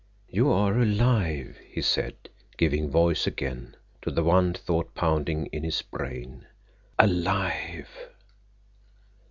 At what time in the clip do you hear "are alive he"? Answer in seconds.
0.51-1.83